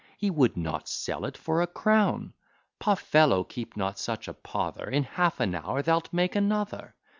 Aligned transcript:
He 0.17 0.31
would 0.31 0.57
not 0.57 0.87
sell 0.89 1.25
it 1.25 1.37
for 1.37 1.61
a 1.61 1.67
crown. 1.67 2.33
Poh! 2.79 2.95
fellow, 2.95 3.43
keep 3.43 3.77
not 3.77 3.99
such 3.99 4.27
a 4.27 4.33
pother; 4.33 4.89
In 4.89 5.03
half 5.03 5.39
an 5.39 5.53
hour 5.53 5.83
thou'lt 5.83 6.11
make 6.11 6.35
another. 6.35 6.95